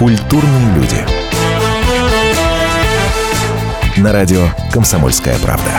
[0.00, 0.96] Культурные люди.
[3.98, 5.72] На радио «Комсомольская правда».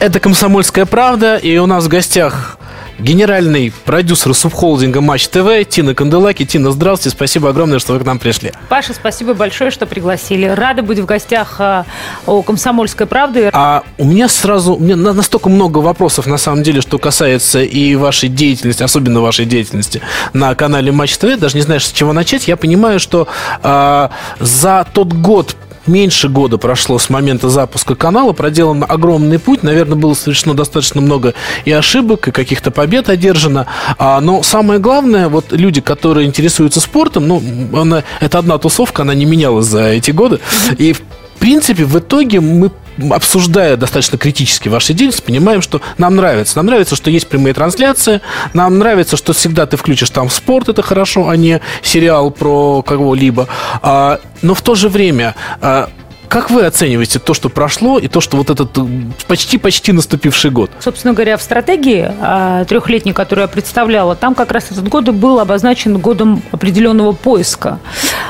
[0.00, 2.51] Это «Комсомольская правда», и у нас в гостях
[3.02, 6.44] генеральный продюсер субхолдинга Матч ТВ Тина Канделаки.
[6.44, 8.52] Тина, здравствуйте, спасибо огромное, что вы к нам пришли.
[8.68, 10.46] Паша, спасибо большое, что пригласили.
[10.46, 11.84] Рада быть в гостях э,
[12.26, 13.50] у «Комсомольской правды».
[13.52, 17.96] А у меня сразу, у меня настолько много вопросов, на самом деле, что касается и
[17.96, 20.00] вашей деятельности, особенно вашей деятельности
[20.32, 22.46] на канале Матч ТВ, даже не знаешь, с чего начать.
[22.46, 23.26] Я понимаю, что
[23.62, 24.08] э,
[24.38, 30.14] за тот год, меньше года прошло с момента запуска канала, проделан огромный путь, наверное, было
[30.14, 33.66] совершено достаточно много и ошибок, и каких-то побед одержано,
[33.98, 37.42] а, но самое главное, вот люди, которые интересуются спортом, ну,
[37.74, 40.40] она, это одна тусовка, она не менялась за эти годы,
[40.78, 41.02] и в
[41.38, 42.70] принципе, в итоге мы
[43.10, 46.56] обсуждая достаточно критически ваши деятельность, понимаем, что нам нравится.
[46.56, 48.20] Нам нравится, что есть прямые трансляции,
[48.54, 53.48] нам нравится, что всегда ты включишь там спорт, это хорошо, а не сериал про кого-либо.
[53.82, 55.90] А, но в то же время а,
[56.32, 58.70] как вы оцениваете то, что прошло, и то, что вот этот
[59.26, 60.70] почти-почти наступивший год?
[60.80, 65.40] Собственно говоря, в стратегии а, трехлетней, которую я представляла, там как раз этот год был
[65.40, 67.80] обозначен годом определенного поиска.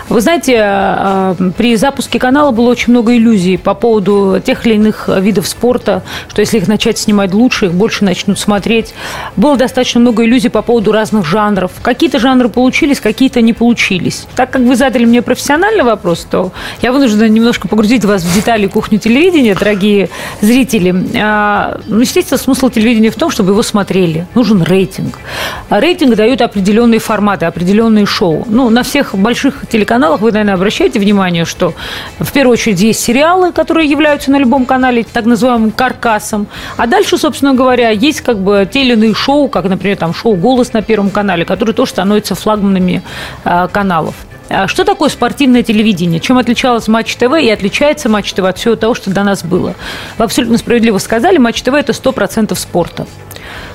[0.08, 5.08] Вы знаете, а, при запуске канала было очень много иллюзий по поводу тех или иных
[5.08, 8.95] видов спорта, что если их начать снимать лучше, их больше начнут смотреть.
[9.36, 11.70] Было достаточно много иллюзий по поводу разных жанров.
[11.83, 14.27] Какие-то жанры получились, какие-то не получились.
[14.34, 18.35] Так как вы задали мне профессиональный вопрос, то я вынуждена немножко погрузиться погрузить вас в
[18.35, 20.09] детали кухню телевидения, дорогие
[20.41, 20.95] зрители.
[21.21, 24.27] А, ну, естественно, смысл телевидения в том, чтобы его смотрели.
[24.35, 25.19] Нужен рейтинг.
[25.69, 28.45] А рейтинг дают определенные форматы, определенные шоу.
[28.48, 31.75] Ну, на всех больших телеканалах вы, наверное, обращаете внимание, что
[32.19, 36.47] в первую очередь есть сериалы, которые являются на любом канале так называемым каркасом.
[36.79, 40.35] А дальше, собственно говоря, есть как бы те или иные шоу, как, например, там шоу
[40.35, 43.03] «Голос» на Первом канале, которые тоже становятся флагманами
[43.45, 44.14] э, каналов.
[44.55, 46.20] А что такое спортивное телевидение?
[46.20, 49.74] Чем отличалось Матч ТВ и отличается Матч ТВ от всего того, что до нас было?
[50.18, 53.07] Вы абсолютно справедливо сказали, Матч ТВ– это 100% спорта.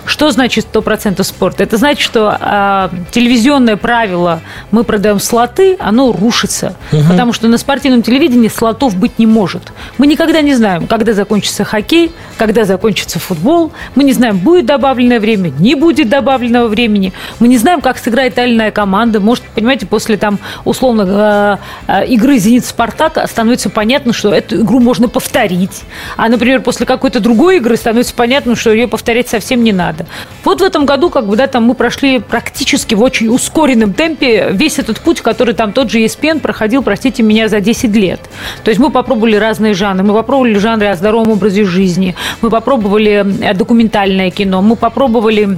[0.07, 1.59] Что значит 100% спорт?
[1.59, 4.39] Это значит, что э, телевизионное правило
[4.71, 6.75] «мы продаем слоты», оно рушится.
[6.93, 7.03] Угу.
[7.09, 9.73] Потому что на спортивном телевидении слотов быть не может.
[9.97, 13.73] Мы никогда не знаем, когда закончится хоккей, когда закончится футбол.
[13.95, 17.11] Мы не знаем, будет добавленное время, не будет добавленного времени.
[17.39, 19.19] Мы не знаем, как сыграет та или иная команда.
[19.19, 25.81] Может, понимаете, после там условно э, игры «Зенит-Спартак» становится понятно, что эту игру можно повторить.
[26.15, 30.09] А, например, после какой-то другой игры становится понятно, что ее повторять совсем не надо надо.
[30.43, 34.49] Вот в этом году, как бы, да, там мы прошли практически в очень ускоренном темпе
[34.51, 38.21] весь этот путь, который там тот же ESPN проходил, простите меня, за 10 лет.
[38.63, 40.03] То есть мы попробовали разные жанры.
[40.03, 45.57] Мы попробовали жанры о здоровом образе жизни, мы попробовали э, документальное кино, мы попробовали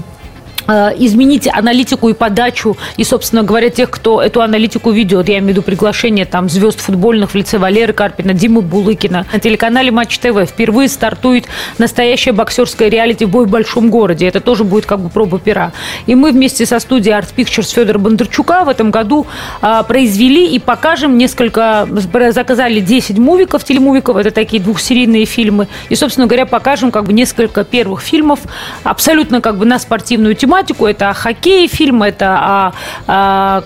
[0.67, 5.29] изменить аналитику и подачу, и, собственно говоря, тех, кто эту аналитику ведет.
[5.29, 9.25] Я имею в виду приглашение там звезд футбольных в лице Валеры Карпина, Димы Булыкина.
[9.31, 11.45] На телеканале Матч ТВ впервые стартует
[11.77, 14.27] настоящая боксерская реалити «Бой в большом городе».
[14.27, 15.71] Это тоже будет как бы проба пера.
[16.05, 19.27] И мы вместе со студией Art Pictures Федора Бондарчука в этом году
[19.61, 21.87] а, произвели и покажем несколько,
[22.31, 27.63] заказали 10 мувиков, телемувиков, это такие двухсерийные фильмы, и, собственно говоря, покажем как бы несколько
[27.63, 28.39] первых фильмов
[28.83, 30.85] абсолютно как бы на спортивную тематику, тематику.
[30.85, 32.73] Это о хоккее фильм, это о,
[33.07, 33.61] о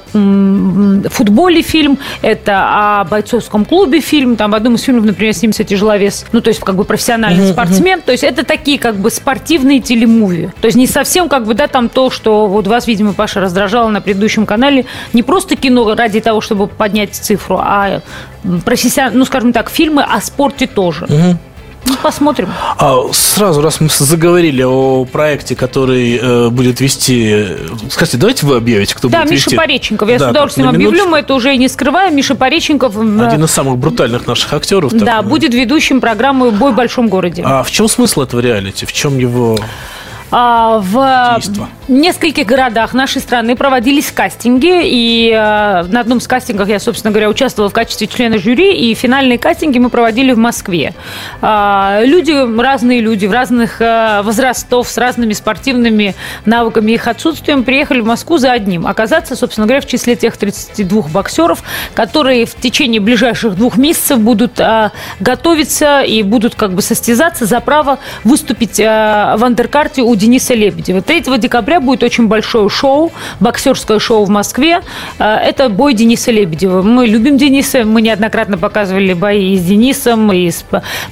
[1.09, 4.35] футболе фильм, это о бойцовском клубе фильм.
[4.35, 7.53] Там в одном из фильмов, например, снимется тяжеловес, ну, то есть как бы профессиональный uh-huh,
[7.53, 8.01] спортсмен.
[8.01, 10.51] То есть это такие как бы спортивные телемуви.
[10.61, 13.89] То есть не совсем как бы, да, там то, что вот вас, видимо, Паша раздражало
[13.89, 14.85] на предыдущем канале.
[15.13, 18.01] Не просто кино ради того, чтобы поднять цифру, а
[18.65, 21.05] профессионально, ну, скажем так, фильмы о спорте тоже.
[21.05, 21.37] Uh-huh.
[21.85, 22.49] Ну, посмотрим.
[22.77, 27.45] А, сразу, раз мы заговорили о проекте, который э, будет вести...
[27.89, 29.55] Скажите, давайте вы объявите, кто да, будет Миша вести.
[29.55, 30.09] Пореченков.
[30.09, 32.15] Я да, с удовольствием объявлю, мы это уже и не скрываем.
[32.15, 32.97] Миша Пореченков...
[32.97, 34.93] Один из самых брутальных наших актеров.
[34.93, 37.43] Да, так, будет ведущим программы «Бой в большом городе».
[37.45, 38.85] А в чем смысл этого реалити?
[38.85, 39.57] В чем его...
[40.35, 41.69] А, в Действо.
[41.87, 47.29] нескольких городах нашей страны проводились кастинги, и э, на одном из кастингов я, собственно говоря,
[47.29, 50.95] участвовала в качестве члена жюри, и финальные кастинги мы проводили в Москве.
[51.39, 56.15] А, люди, разные люди, в разных э, возрастов, с разными спортивными
[56.45, 58.87] навыками и их отсутствием приехали в Москву за одним.
[58.87, 61.61] Оказаться, собственно говоря, в числе тех 32 боксеров,
[61.93, 64.89] которые в течение ближайших двух месяцев будут э,
[65.19, 71.01] готовиться и будут как бы состязаться за право выступить в андеркарте у Дениса Лебедева.
[71.01, 73.11] 3 декабря будет очень большое шоу,
[73.41, 74.79] боксерское шоу в Москве.
[75.19, 76.81] Э, это бой Дениса Лебедева.
[76.81, 80.63] Мы любим Дениса, мы неоднократно показывали бои и с Денисом, и с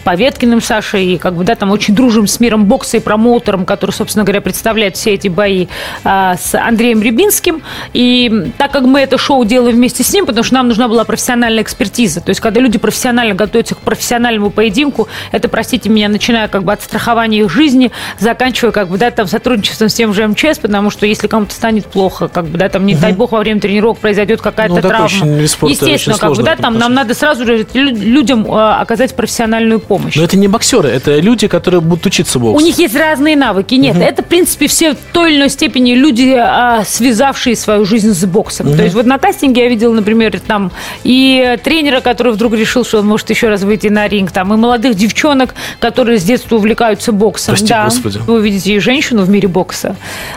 [0.05, 3.91] Поветкиным Сашей, и как бы, да, там очень дружим с миром бокса и промоутером, который,
[3.91, 5.67] собственно говоря, представляет все эти бои
[6.05, 7.63] э, с Андреем Рябинским.
[7.91, 11.03] И так как мы это шоу делаем вместе с ним, потому что нам нужна была
[11.03, 12.21] профессиональная экспертиза.
[12.21, 16.71] То есть, когда люди профессионально готовятся к профессиональному поединку, это, простите меня, начиная как бы
[16.71, 20.92] от страхования их жизни, заканчивая как бы, да, там, сотрудничеством с тем же МЧС, потому
[20.92, 23.01] что если кому-то станет плохо, как бы, да, там, не угу.
[23.01, 25.07] дай бог, во время тренировок произойдет какая-то ну, травма.
[25.07, 30.15] Естественно, как бы, да, там нам надо сразу же людям э, оказать профессиональную помощь.
[30.15, 32.56] Но это не боксеры, это люди, которые будут учиться боксу.
[32.56, 33.74] У них есть разные навыки.
[33.74, 34.03] Нет, угу.
[34.03, 38.24] это, в принципе, все в той или иной степени люди, а, связавшие свою жизнь с
[38.25, 38.68] боксом.
[38.68, 38.75] Угу.
[38.77, 40.71] То есть вот на кастинге я видела, например, там
[41.03, 44.57] и тренера, который вдруг решил, что он может еще раз выйти на ринг, там и
[44.57, 47.53] молодых девчонок, которые с детства увлекаются боксом.
[47.53, 47.86] Прости, да.
[47.86, 48.19] Господи.
[48.27, 49.95] Вы увидите женщину в мире бокса.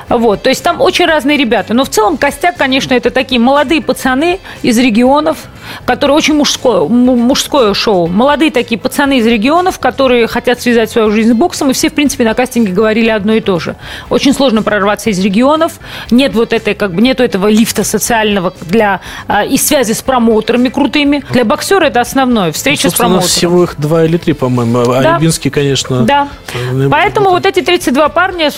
[0.09, 0.43] Вот.
[0.43, 1.75] То есть там очень разные ребята.
[1.75, 5.39] Но в целом костяк, конечно, это такие молодые пацаны из регионов,
[5.85, 8.07] которые очень мужское, мужское шоу.
[8.07, 11.95] Молодые такие пацаны из регионов, которые хотят связать свою жизнь с боксом, и все, в
[11.95, 13.77] принципе, на кастинге говорили одно и то же.
[14.11, 15.75] Очень сложно прорваться из регионов,
[16.11, 20.69] нет вот этой, как бы, нету этого лифта социального для а, и связи с промоутерами
[20.69, 21.25] крутыми.
[21.31, 23.29] Для боксера это основное, встреча ну, с промоутером.
[23.29, 25.17] всего их два или три, по-моему, а да.
[25.17, 26.03] Рябинский, конечно.
[26.03, 26.29] Да.
[26.55, 28.51] Э, Поэтому вот эти 32 парня,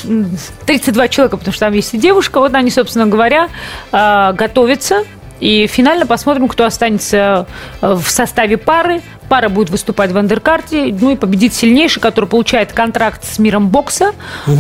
[0.67, 3.49] 32 человека, потому что там есть и девушка, вот они, собственно говоря,
[3.93, 5.05] а, готовятся
[5.39, 7.47] и финально посмотрим, кто останется
[7.83, 9.03] э, в составе пары.
[9.29, 14.13] Пара будет выступать в андеркарте, ну и победит сильнейший, который получает контракт с миром бокса,
[14.47, 14.57] угу.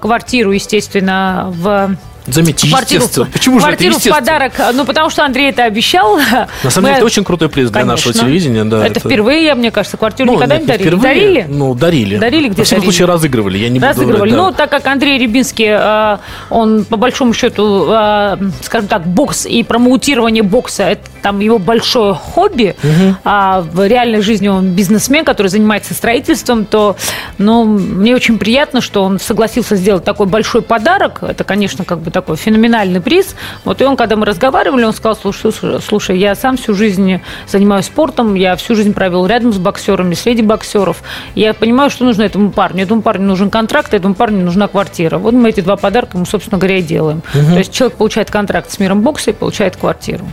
[0.00, 3.28] квартиру, естественно, в Заметьте, квартиру, естественно.
[3.32, 4.52] Почему же это в подарок.
[4.74, 6.18] Ну, потому что Андрей это обещал.
[6.18, 8.64] На самом деле, это очень крутой приз для нашего телевидения.
[8.64, 10.88] Да, это, это впервые, мне кажется, квартиру ну, никогда нет, не дарили.
[10.88, 11.46] Впервые, дарили?
[11.48, 12.16] Ну, дарили.
[12.18, 12.60] Дарили где-то.
[12.60, 13.58] Во всяком случае, разыгрывали.
[13.58, 14.30] Я не разыгрывали.
[14.30, 14.48] Буду, да.
[14.48, 16.18] Ну, так как Андрей Рябинский, э,
[16.50, 22.14] он, по большому счету, э, скажем так, бокс и промоутирование бокса, это там его большое
[22.14, 23.16] хобби, угу.
[23.24, 26.96] а в реальной жизни он бизнесмен, который занимается строительством, то,
[27.38, 31.22] ну, мне очень приятно, что он согласился сделать такой большой подарок.
[31.22, 33.36] Это, конечно, как бы такой феноменальный приз.
[33.64, 35.52] Вот и он, когда мы разговаривали, он сказал, слушай,
[35.82, 40.40] слушай, я сам всю жизнь занимаюсь спортом, я всю жизнь провел рядом с боксерами, среди
[40.40, 41.02] боксеров.
[41.34, 42.84] Я понимаю, что нужно этому парню.
[42.84, 45.18] Этому парню нужен контракт, этому парню нужна квартира.
[45.18, 47.22] Вот мы эти два подарка ему, собственно говоря, и делаем.
[47.34, 47.52] Угу.
[47.52, 50.24] То есть человек получает контракт с миром бокса и получает квартиру.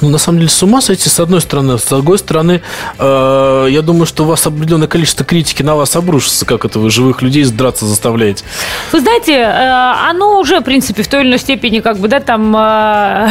[0.00, 1.78] Ну, на самом деле, с ума сойти, с одной стороны.
[1.78, 2.62] С другой стороны,
[2.98, 6.90] э, я думаю, что у вас определенное количество критики на вас обрушится, как это вы
[6.90, 8.44] живых людей драться заставляете.
[8.92, 12.20] Вы знаете, э, оно уже, в принципе, в той или иной степени, как бы, да,
[12.20, 12.58] там э,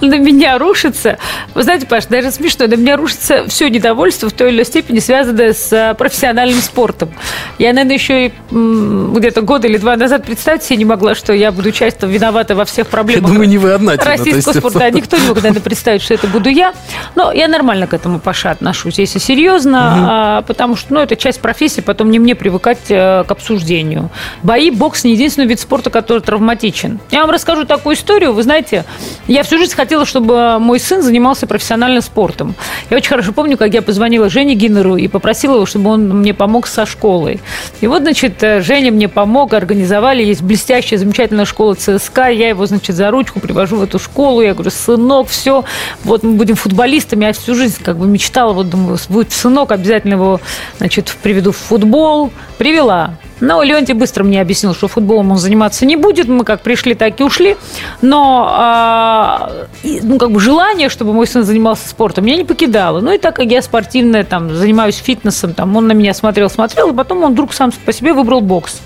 [0.00, 1.18] на меня рушится.
[1.54, 4.98] Вы знаете, Паш, даже смешно, на меня рушится все недовольство в той или иной степени,
[4.98, 7.10] связанное с э, профессиональным спортом.
[7.58, 11.52] Я, наверное, еще и где-то год или два назад представить себе не могла, что я
[11.52, 13.22] буду часто виновата во всех проблемах.
[13.22, 13.96] Я думаю, не вы одна.
[13.96, 14.78] Российского спорта.
[14.78, 16.74] Да, никто не мог, наверное, представить, что это буду я.
[17.14, 20.46] Но я нормально к этому, Паша, отношусь, если серьезно, угу.
[20.46, 24.10] потому что, ну, это часть профессии, потом не мне привыкать э, к обсуждению.
[24.42, 27.00] Бои, бокс не единственный вид спорта, который травматичен.
[27.10, 28.32] Я вам расскажу такую историю.
[28.32, 28.84] Вы знаете,
[29.26, 32.54] я всю жизнь хотела, чтобы мой сын занимался профессиональным спортом.
[32.90, 36.34] Я очень хорошо помню, как я позвонила Жене Гиннеру и попросила его, чтобы он мне
[36.34, 37.40] помог со школой.
[37.80, 42.66] И вот, значит, э, Женя мне помог, организовали, есть блестящая, замечательная школа ЦСКА, я его,
[42.66, 45.64] значит, за ручку привожу в эту школу, я говорю, сынок, все,
[46.04, 47.24] вот мы будем футболистами.
[47.24, 50.40] Я всю жизнь как бы мечтала, вот думаю, будет сынок, обязательно его,
[50.78, 52.30] значит, приведу в футбол.
[52.58, 53.16] Привела.
[53.42, 56.28] Но Леонтий быстро мне объяснил, что футболом он заниматься не будет.
[56.28, 57.56] Мы как пришли, так и ушли.
[58.00, 59.48] Но
[59.82, 63.00] э, ну, как бы желание, чтобы мой сын занимался спортом, меня не покидало.
[63.00, 66.90] Ну и так как я спортивная, там, занимаюсь фитнесом, там, он на меня смотрел, смотрел,
[66.90, 68.80] и потом он вдруг сам по себе выбрал бокс.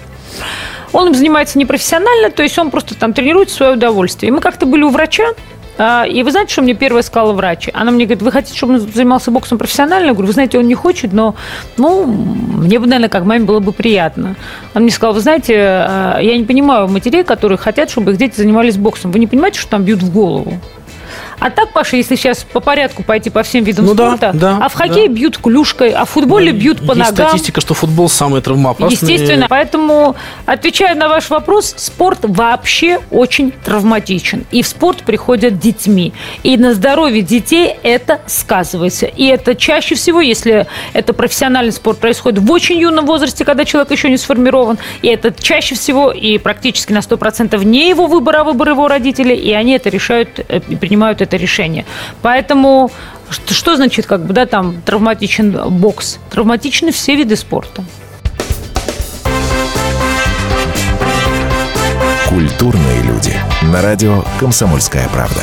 [0.93, 4.29] Он им занимается непрофессионально, то есть он просто там тренирует свое удовольствие.
[4.29, 5.35] И мы как-то были у врача,
[5.79, 7.69] а, и вы знаете, что мне первое сказала врач?
[7.75, 10.07] Она мне говорит, вы хотите, чтобы он занимался боксом профессионально?
[10.07, 11.35] Я говорю, вы знаете, он не хочет, но,
[11.77, 14.37] ну, мне бы, наверное, как маме было бы приятно.
[14.73, 18.37] Она мне сказала, вы знаете, а, я не понимаю матерей, которые хотят, чтобы их дети
[18.37, 19.13] занимались боксом.
[19.13, 20.59] Вы не понимаете, что там бьют в голову?
[21.47, 24.59] А так, Паша, если сейчас по порядку пойти по всем видам ну, спорта, да, да,
[24.67, 25.15] а в хоккее да.
[25.15, 27.29] бьют клюшкой, а в футболе ну, бьют по есть ногам.
[27.29, 28.97] статистика, что футбол самый травмоопасный.
[28.97, 29.47] Естественно.
[29.49, 34.45] Поэтому, отвечая на ваш вопрос, спорт вообще очень травматичен.
[34.51, 36.13] И в спорт приходят детьми.
[36.43, 39.07] И на здоровье детей это сказывается.
[39.07, 43.93] И это чаще всего, если это профессиональный спорт, происходит в очень юном возрасте, когда человек
[43.93, 44.79] еще не сформирован.
[45.03, 49.37] И это чаще всего и практически на 100% не его выбор, а выбор его родителей.
[49.37, 51.85] И они это решают э, и принимают это это решение.
[52.23, 52.91] Поэтому
[53.31, 56.19] что, что значит как бы, да, там травматичен бокс?
[56.31, 57.85] Травматичны все виды спорта.
[62.29, 63.33] Культурные люди.
[63.63, 65.43] На радио «Комсомольская правда».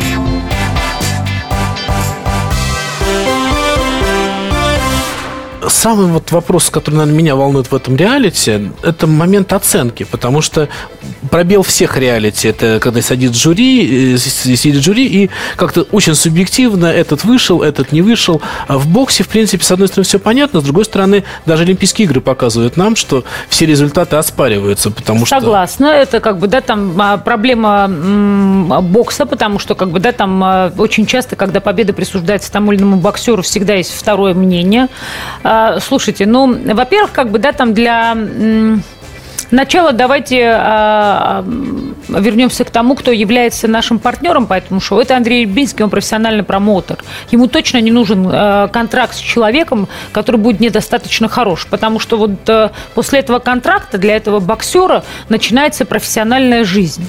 [5.71, 10.69] Самый вот вопрос, который, наверное, меня волнует в этом реалити, это момент оценки, потому что
[11.29, 17.23] пробел всех реалити, это когда сидит жюри, э, сидит жюри, и как-то очень субъективно этот
[17.23, 18.41] вышел, этот не вышел.
[18.67, 22.05] А в боксе, в принципе, с одной стороны, все понятно, с другой стороны, даже Олимпийские
[22.05, 25.39] игры показывают нам, что все результаты оспариваются, потому что...
[25.39, 27.87] Согласна, это как бы, да, там а, проблема
[28.81, 32.81] бокса, потому что, как бы, да, там а, очень часто, когда победа присуждается тому или
[32.81, 34.87] иному боксеру, всегда есть второе мнение.
[35.81, 38.15] Слушайте, ну, во-первых, как бы, да, там для
[39.51, 41.43] Начало давайте а,
[42.09, 45.01] а, вернемся к тому, кто является нашим партнером по этому шоу.
[45.01, 46.99] Это Андрей Рябинский, он профессиональный промоутер.
[47.31, 52.31] Ему точно не нужен а, контракт с человеком, который будет недостаточно хорош, потому что вот
[52.49, 57.05] а, после этого контракта для этого боксера начинается профессиональная жизнь.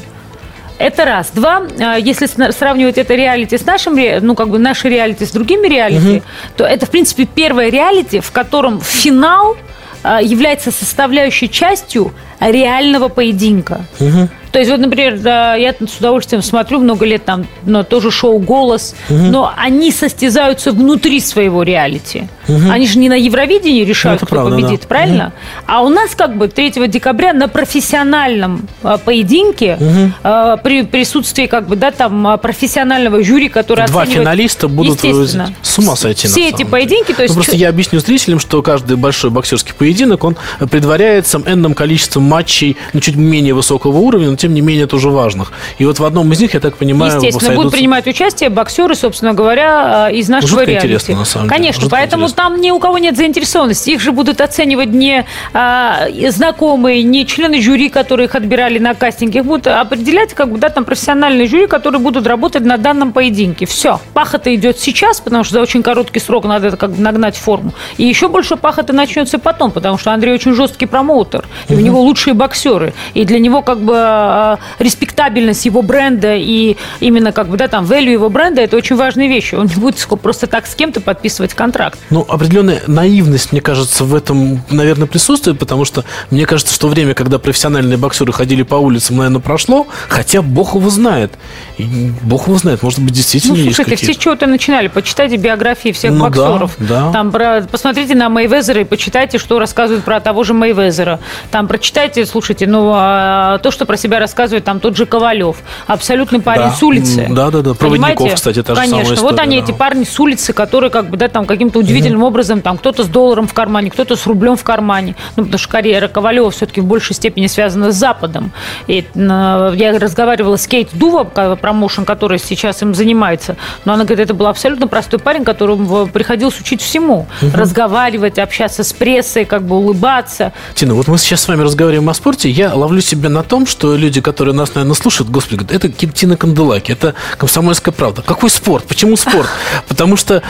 [0.83, 1.31] Это раз.
[1.33, 5.69] Два, а, если сравнивать это реалити с нашим, ну, как бы наши реалити с другими
[5.69, 6.23] реалити, угу.
[6.57, 9.57] то это, в принципе, первое реалити, в котором финал
[10.03, 13.83] а, является составляющей частью реального поединка.
[14.01, 14.29] Угу.
[14.51, 18.39] То есть, вот, например, да, я с удовольствием смотрю много лет там на тоже шоу
[18.39, 19.19] «Голос», угу.
[19.19, 22.29] но они состязаются внутри своего реалити.
[22.49, 22.71] Угу.
[22.71, 24.87] Они же не на Евровидении решают, ну, кто правда, победит, да.
[24.89, 25.27] правильно?
[25.27, 25.33] Угу.
[25.67, 30.59] А у нас как бы 3 декабря на профессиональном а, поединке угу.
[30.63, 34.27] при присутствии как бы, да, там а, профессионального жюри, которое Два оценивает...
[34.27, 36.29] финалиста будут с ума сойти.
[36.29, 37.35] Все эти поединки, то есть...
[37.35, 40.37] Ну, просто я объясню зрителям, что каждый большой боксерский поединок, он
[40.71, 45.53] предваряется энным количеством матчей, ну, чуть менее высокого уровня, но тем не менее тоже важных.
[45.79, 47.57] И вот в одном из них, я так понимаю, Естественно, сойдутся...
[47.57, 50.87] будут принимать участие боксеры, собственно говоря, из нашего Жутко реалити.
[50.87, 51.91] интересно, на самом Конечно, деле.
[51.91, 52.51] поэтому интересно.
[52.51, 53.91] там ни у кого нет заинтересованности.
[53.91, 59.41] Их же будут оценивать не а, знакомые, не члены жюри, которые их отбирали на кастинге.
[59.41, 63.67] Их будут определять, как бы, да, там профессиональные жюри, которые будут работать на данном поединке.
[63.67, 64.01] Все.
[64.15, 67.73] Пахота идет сейчас, потому что за очень короткий срок надо это как бы нагнать форму.
[67.97, 71.45] И еще больше пахоты начнется потом, потому что Андрей очень жесткий промоутер.
[71.69, 72.95] И у него лучшие боксеры.
[73.15, 77.85] И для него как бы а, респектабельность его бренда и именно как бы, да, там,
[77.85, 79.55] value его бренда, это очень важные вещи.
[79.55, 81.99] Он не будет просто так с кем-то подписывать контракт.
[82.11, 87.15] Ну, определенная наивность, мне кажется, в этом, наверное, присутствует, потому что мне кажется, что время,
[87.15, 91.33] когда профессиональные боксеры ходили по улицам, наверное, прошло, хотя бог его знает.
[91.79, 94.89] И бог его знает, может быть, действительно ну, слушайте, есть все чего-то начинали.
[94.89, 96.75] Почитайте биографии всех ну, боксеров.
[96.79, 97.13] Да, да.
[97.13, 101.21] Там про, посмотрите на Мейвезера и почитайте, что рассказывают про того же Мейвезера.
[101.51, 105.57] Там прочитайте, слушайте, ну, а, то, что про себя рассказывает там тот же Ковалев.
[105.87, 106.73] Абсолютный парень да.
[106.73, 107.27] с улицы.
[107.31, 107.75] Да, да, да.
[107.75, 108.99] Проводников, кстати, та же Конечно.
[108.99, 109.65] самая история, вот они, да.
[109.65, 112.27] эти парни с улицы, которые как бы, да, там каким-то удивительным угу.
[112.27, 115.17] образом, там, кто-то с долларом в кармане, кто-то с рублем в кармане.
[115.37, 118.53] Ну, потому что карьера Ковалева все-таки в большей степени связана с Западом.
[118.87, 124.35] И я разговаривала с Кейт Дува, промоушен, который сейчас им занимается, но она говорит, это
[124.35, 127.27] был абсолютно простой парень, которому приходилось учить всему.
[127.41, 127.51] Угу.
[127.55, 130.53] Разговаривать, общаться с прессой, как бы улыбаться.
[130.75, 133.97] Тина, вот мы сейчас с вами разговариваем о спорте, я ловлю себя на том, что
[133.97, 138.23] люди, которые нас, наверное, слушают, господи, говорят, это Тина Канделаки, это комсомольская правда.
[138.23, 138.85] Какой спорт?
[138.85, 139.49] Почему спорт?
[139.89, 140.43] Потому что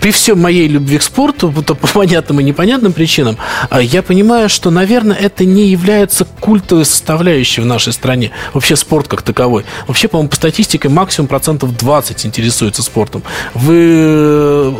[0.00, 3.36] при всем моей любви к спорту, то по понятным и непонятным причинам,
[3.70, 8.30] а, я понимаю, что, наверное, это не является культовой составляющей в нашей стране.
[8.54, 9.64] Вообще спорт как таковой.
[9.86, 13.22] Вообще, по-моему, по статистике максимум процентов 20 интересуется спортом.
[13.54, 14.72] Вы э,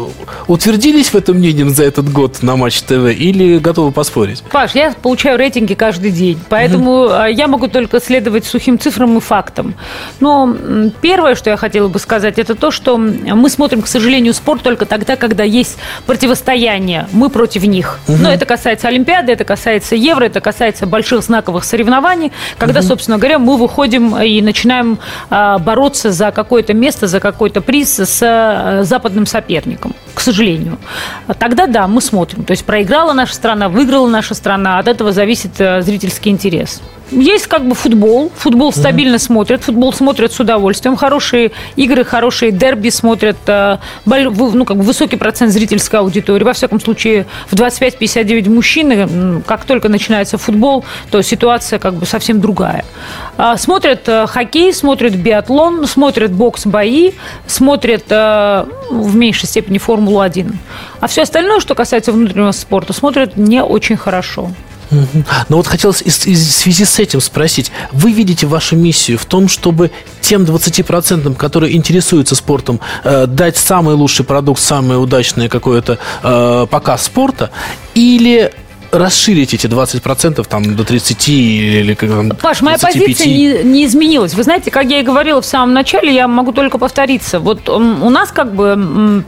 [0.46, 4.42] утвердились в этом мнении за этот год на Матч ТВ или готовы поспорить?
[4.50, 7.24] Паш, я получаю рейтинги каждый день, поэтому угу.
[7.26, 9.74] я могу только следовать сухим цифрам и фактам.
[10.20, 10.54] Но
[11.00, 14.86] первое, что я хотела бы сказать, это то, что мы смотрим, к сожалению, спорт только
[14.86, 15.76] тогда, когда есть
[16.06, 17.08] противостояние.
[17.12, 17.98] Мы против них.
[18.08, 18.18] Угу.
[18.18, 22.88] Но это касается Олимпиады, это касается Евро, это касается больших знаковых соревнований, когда, угу.
[22.88, 24.98] собственно говоря, мы выходим и начинаем
[25.30, 30.78] а, бороться за какое-то место, за какой-то приз с а, западным соперником, к сожалению.
[31.38, 32.44] Тогда да, мы смотрим.
[32.44, 36.80] То есть проиграла наша страна, выиграла наша страна, от этого зависит а, зрительский интерес.
[37.10, 38.30] Есть как бы футбол.
[38.36, 39.62] Футбол стабильно смотрят.
[39.64, 40.96] Футбол смотрят с удовольствием.
[40.96, 43.36] Хорошие игры, хорошие дерби смотрят.
[43.46, 46.44] э, Ну, как бы высокий процент зрительской аудитории.
[46.44, 52.06] Во всяком случае, в 25-59 мужчин, м, как только начинается футбол, то ситуация как бы
[52.06, 52.84] совсем другая.
[53.36, 57.12] А, Смотрят э, хоккей, смотрят биатлон, смотрят бокс-бои,
[57.46, 60.54] смотрят э, в меньшей степени Формулу-1.
[61.00, 64.50] А все остальное, что касается внутреннего спорта, смотрят не очень хорошо.
[65.48, 69.90] Но вот хотелось в связи с этим спросить, вы видите вашу миссию в том, чтобы
[70.20, 77.04] тем 20%, которые интересуются спортом, э, дать самый лучший продукт, самый удачный какой-то э, показ
[77.04, 77.50] спорта,
[77.94, 78.52] или
[78.92, 83.02] расширить эти 20% там, до 30 или как там, Паш, моя 25?
[83.02, 84.34] позиция не, не изменилась.
[84.34, 87.40] Вы знаете, как я и говорила в самом начале, я могу только повториться.
[87.40, 89.24] Вот у нас как бы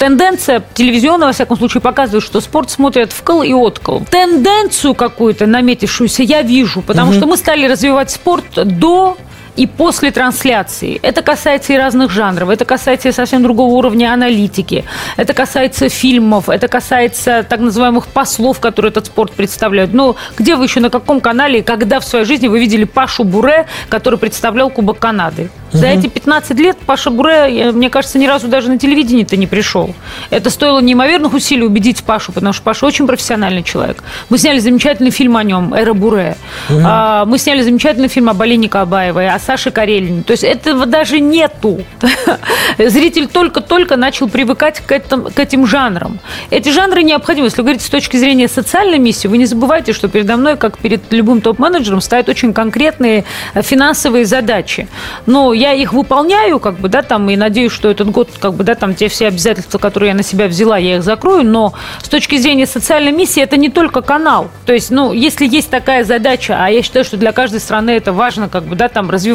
[0.00, 4.02] тенденция телевизионная, во всяком случае, показывает, что спорт смотрят в кол и откол.
[4.10, 9.18] Тенденцию какую-то наметившуюся я вижу, потому что мы стали развивать спорт до
[9.56, 10.98] и после трансляции.
[11.02, 14.84] Это касается и разных жанров, это касается и совсем другого уровня аналитики,
[15.16, 19.92] это касается фильмов, это касается так называемых послов, которые этот спорт представляют.
[19.92, 23.66] Ну, где вы еще, на каком канале, когда в своей жизни вы видели Пашу Буре,
[23.88, 25.50] который представлял Кубок Канады?
[25.72, 29.94] За эти 15 лет Паша Буре, мне кажется, ни разу даже на телевидении-то не пришел.
[30.30, 34.02] Это стоило неимоверных усилий убедить Пашу, потому что Паша очень профессиональный человек.
[34.30, 36.36] Мы сняли замечательный фильм о нем «Эра Буре».
[36.70, 40.22] А, Мы сняли замечательный фильм об Алине Кабаевой, о Саше Карелине.
[40.22, 41.82] То есть этого даже нету.
[42.78, 46.18] Зритель только-только начал привыкать к, этим, к этим жанрам.
[46.50, 47.46] Эти жанры необходимы.
[47.46, 51.12] Если говорить с точки зрения социальной миссии, вы не забывайте, что передо мной, как перед
[51.12, 54.88] любым топ-менеджером, стоят очень конкретные э, финансовые задачи.
[55.26, 58.64] Но я их выполняю, как бы, да, там, и надеюсь, что этот год, как бы,
[58.64, 62.08] да, там, те все обязательства, которые я на себя взяла, я их закрою, но с
[62.08, 64.48] точки зрения социальной миссии это не только канал.
[64.66, 68.12] То есть, ну, если есть такая задача, а я считаю, что для каждой страны это
[68.12, 69.29] важно, как бы, да, там, развивать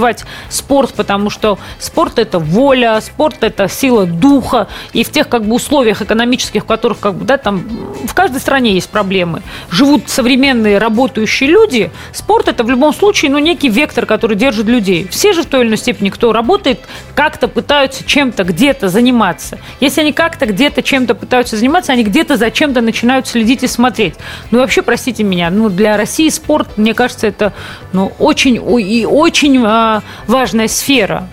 [0.49, 5.55] спорт, потому что спорт– это воля, спорт– это сила духа, и в тех, как бы,
[5.55, 7.67] условиях экономических, в которых, как бы, да, там,
[8.05, 9.41] в каждой стране есть проблемы.
[9.69, 15.07] Живут современные работающие люди, спорт– это в любом случае, ну, некий вектор, который держит людей.
[15.09, 16.79] Все же в той или иной степени, кто работает,
[17.15, 19.59] как-то пытаются чем-то где-то заниматься.
[19.79, 24.15] Если они как-то где-то чем-то пытаются заниматься, они где-то за чем-то начинают следить и смотреть.
[24.51, 27.53] Ну, вообще, простите меня, ну, для России спорт, мне кажется, это,
[27.93, 29.84] ну, очень и очень а,
[30.27, 31.27] важная сфера.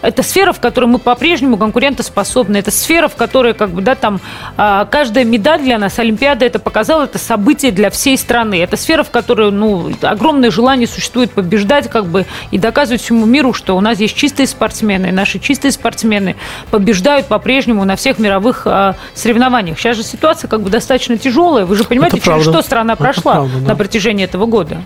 [0.00, 2.56] Это сфера, в которой мы по-прежнему конкурентоспособны.
[2.58, 4.20] Это сфера, в которой как бы, да, там,
[4.56, 8.62] а, каждая медаль для нас, Олимпиада это показала, это событие для всей страны.
[8.62, 13.52] Это сфера, в которой ну, огромное желание существует побеждать как бы, и доказывать всему миру,
[13.52, 15.06] что у нас есть чистые спортсмены.
[15.08, 16.36] И наши чистые спортсмены
[16.70, 19.78] побеждают по-прежнему на всех мировых а, соревнованиях.
[19.78, 21.64] Сейчас же ситуация как бы достаточно тяжелая.
[21.64, 22.60] Вы же понимаете, Это через правда.
[22.60, 23.68] что страна Это прошла правда, да.
[23.68, 24.78] на протяжении этого года.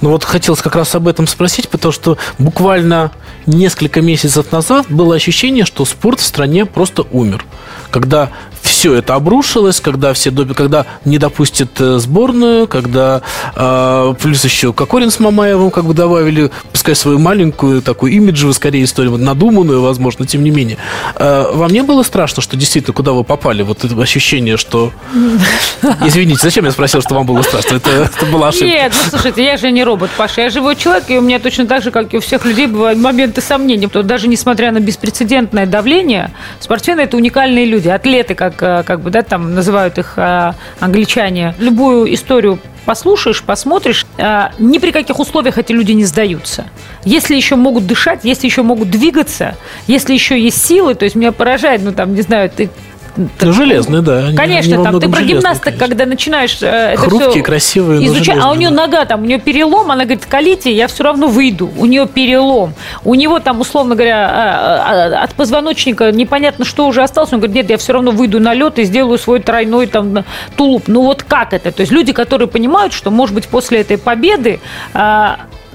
[0.00, 3.10] Ну вот хотелось как раз об этом спросить, потому что буквально
[3.46, 7.44] несколько месяцев назад было ощущение, что спорт в стране просто умер.
[7.90, 8.30] Когда
[8.78, 13.22] все это обрушилось, когда все доби- когда не допустят э, сборную, когда
[13.56, 18.84] э, плюс еще Кокорин с Мамаевым как бы добавили, пускай свою маленькую такую имиджевую, скорее
[18.84, 20.76] историю, надуманную, возможно, тем не менее.
[21.16, 23.62] Э, вам не было страшно, что действительно куда вы попали?
[23.62, 24.92] Вот это ощущение, что...
[26.06, 27.78] Извините, зачем я спросил, что вам было страшно?
[27.78, 28.66] Это, это была ошибка.
[28.66, 31.66] Нет, ну слушайте, я же не робот, Паша, я живой человек, и у меня точно
[31.66, 33.88] так же, как и у всех людей, бывают моменты сомнений.
[33.88, 39.10] То даже несмотря на беспрецедентное давление, спортсмены это уникальные люди, атлеты, как, э, как бы,
[39.10, 41.54] да, там называют их э, англичане.
[41.58, 46.64] Любую историю послушаешь, посмотришь, э, ни при каких условиях эти люди не сдаются.
[47.04, 51.32] Если еще могут дышать, если еще могут двигаться, если еще есть силы, то есть меня
[51.32, 52.70] поражает, ну там, не знаю, ты
[53.18, 54.28] Ну, железные, да.
[54.36, 55.86] Конечно, они там ты про гимнасток, конечно.
[55.86, 58.76] когда начинаешь э, это Хрупкие, всё красивые, изучать, а у нее да.
[58.76, 62.74] нога там, у нее перелом, она говорит, колите, я все равно выйду, у нее перелом,
[63.04, 67.56] у него там, условно говоря, а, а, от позвоночника непонятно, что уже осталось, он говорит,
[67.56, 70.24] нет, я все равно выйду на лед и сделаю свой тройной там
[70.56, 70.84] тулуп.
[70.86, 71.72] Ну вот как это?
[71.72, 74.60] То есть люди, которые понимают, что, может быть, после этой победы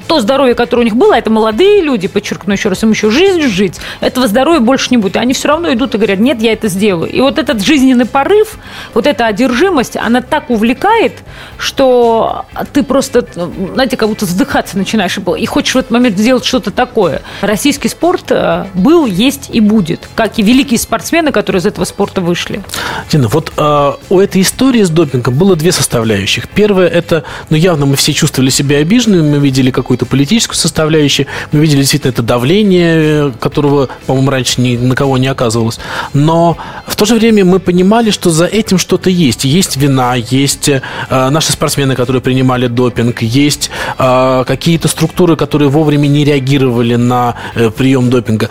[0.08, 3.42] то здоровье, которое у них было, это молодые люди, подчеркну еще раз, им еще жизнь
[3.44, 5.18] жить, этого здоровья больше не будет.
[5.18, 7.12] Они все равно идут и говорят, нет, я это сделаю.
[7.12, 8.58] И вот этот жизненный порыв,
[8.94, 11.14] вот эта одержимость, она так увлекает,
[11.58, 13.26] что ты просто,
[13.74, 17.22] знаете, как будто вздыхаться начинаешь и хочешь в этот момент сделать что-то такое.
[17.42, 22.22] Российский спорт э, был, есть и будет, как и великие спортсмены, которые из этого спорта
[22.22, 22.64] вышли.
[23.12, 26.48] Дина, вот э, у этой истории с допингом было две составляющих.
[26.50, 31.28] Первая это, ну явно мы все чувствовали себя обиженными, мы видели какую какую-то политическую составляющую,
[31.52, 35.80] мы видели действительно это давление, которого, по-моему, раньше ни на кого не оказывалось.
[36.14, 39.44] Но в то же время мы понимали, что за этим что-то есть.
[39.44, 46.08] Есть вина, есть э, наши спортсмены, которые принимали допинг, есть э, какие-то структуры, которые вовремя
[46.08, 48.50] не реагировали на э, прием допинга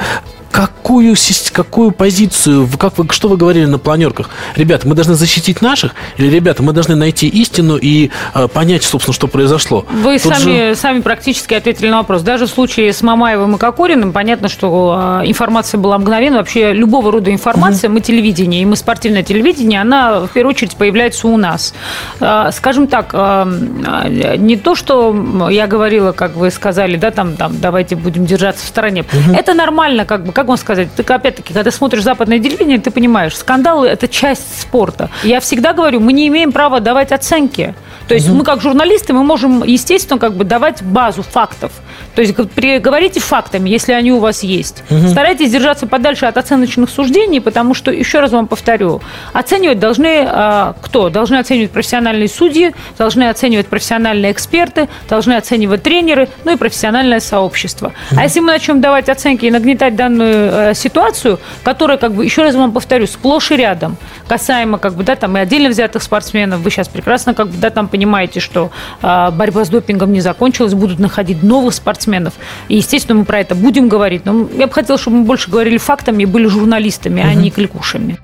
[0.53, 1.17] какую,
[1.53, 4.29] какую позицию, как вы, что вы говорили на планерках?
[4.55, 5.95] Ребята, мы должны защитить наших?
[6.19, 9.87] Или, ребята, мы должны найти истину и э, понять, собственно, что произошло?
[9.91, 10.75] Вы сами, же...
[10.77, 12.23] сами практически ответили на вопрос.
[12.23, 16.39] Даже в случае с Мамаевым и Кокориным, понятно, что э, информация была мгновенна.
[16.39, 17.95] Вообще, любого рода информация, угу.
[17.95, 21.73] мы телевидение, и мы спортивное телевидение, она, в первую очередь, появляется у нас.
[22.21, 27.59] Э, скажем так, э, не то, что я говорила, как вы сказали, да, там, там
[27.59, 29.03] давайте будем держаться в стороне.
[29.03, 29.35] Угу.
[29.35, 33.37] Это нормально, как бы, как вам сказать, ты опять-таки, когда смотришь западное телевидение, ты понимаешь,
[33.37, 35.09] скандалы– это часть спорта.
[35.23, 37.77] Я всегда говорю, мы не имеем права давать оценки.
[38.09, 38.39] То есть угу.
[38.39, 41.73] мы как журналисты, мы можем, естественно, как бы давать базу фактов.
[42.15, 44.83] То есть говорите фактами, если они у вас есть.
[44.91, 45.09] Угу.
[45.09, 49.01] Старайтесь держаться подальше от оценочных суждений, потому что, еще раз вам повторю,
[49.33, 51.09] оценивать должны а, кто?
[51.09, 57.93] Должны оценивать профессиональные судьи, должны оценивать профессиональные эксперты, должны оценивать тренеры, ну и профессиональное сообщество.
[58.11, 58.21] Угу.
[58.21, 62.43] А если мы начнем давать оценки и нагнетать данную э, ситуацию, которая, как бы, еще
[62.43, 63.97] раз вам повторю, сплошь и рядом,
[64.29, 67.71] касаемо, как бы, да, там и отдельно взятых спортсменов, вы сейчас прекрасно, как бы, да,
[67.71, 68.71] там понимаете, что
[69.03, 72.33] э, борьба с допингом не закончилась, будут находить новых спортсменов.
[72.69, 74.25] И, естественно, мы про это будем говорить.
[74.25, 77.29] Но я бы хотела, чтобы мы больше говорили фактами и были журналистами, угу.
[77.29, 78.19] а не кликушами.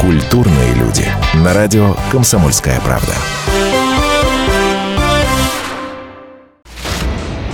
[0.00, 1.04] Культурные люди.
[1.34, 3.12] На радио «Комсомольская правда».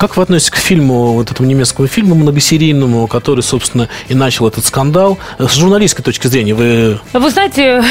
[0.00, 4.64] Как вы относитесь к фильму, вот этому немецкому фильму многосерийному, который, собственно, и начал этот
[4.64, 5.18] скандал?
[5.38, 6.98] С журналистской точки зрения вы...
[7.12, 7.84] Вы знаете,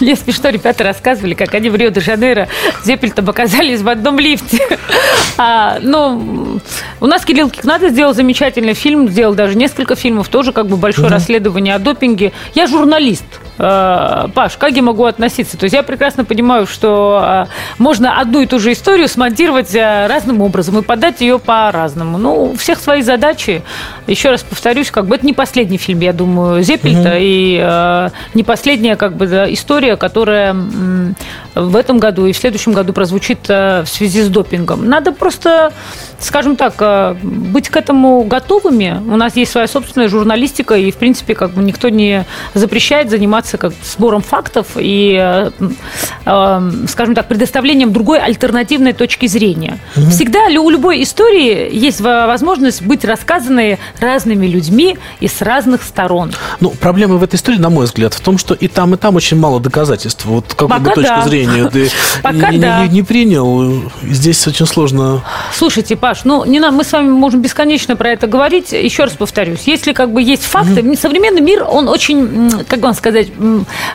[0.00, 2.48] мне смешно ребята рассказывали, как они в Рио-де-Жанейро
[2.82, 4.66] Зеппельтом оказались в одном лифте.
[5.36, 6.60] А, ну,
[7.00, 11.08] у нас Кирилл Кикнадзе сделал замечательный фильм, сделал даже несколько фильмов, тоже как бы большое
[11.08, 11.14] угу.
[11.14, 12.32] расследование о допинге.
[12.54, 13.24] Я журналист.
[13.58, 15.56] Э, Паш, как я могу относиться?
[15.56, 17.46] То есть я прекрасно понимаю, что э,
[17.78, 22.18] можно одну и ту же историю смонтировать э, разным образом и подать ее по-разному.
[22.18, 23.62] Ну, у всех свои задачи.
[24.06, 27.18] Еще раз повторюсь, как бы это не последний фильм, я думаю, Зеппельта, угу.
[27.18, 30.54] и не последняя как бы история, которая
[31.54, 34.88] в этом году и в следующем году прозвучит в связи с допингом.
[34.88, 35.72] Надо просто,
[36.18, 39.00] скажем так, быть к этому готовыми.
[39.08, 43.43] У нас есть своя собственная журналистика, и, в принципе, как бы никто не запрещает заниматься
[43.44, 45.50] заниматься как сбором фактов и, э,
[46.26, 49.78] э, скажем так, предоставлением другой альтернативной точки зрения.
[49.96, 50.10] Угу.
[50.10, 56.32] Всегда у любой истории есть возможность быть рассказанной разными людьми и с разных сторон.
[56.60, 59.16] Ну, проблема в этой истории, на мой взгляд, в том, что и там, и там
[59.16, 60.24] очень мало доказательств.
[60.24, 61.22] Вот какую бы точку да.
[61.22, 61.90] зрения ты
[62.22, 62.86] Пока не, да.
[62.86, 65.22] не, не принял, здесь очень сложно.
[65.52, 68.72] Слушайте, Паш, ну не нам, мы с вами можем бесконечно про это говорить.
[68.72, 70.94] Еще раз повторюсь, если как бы есть факты, угу.
[70.96, 73.33] современный мир, он очень, как вам сказать,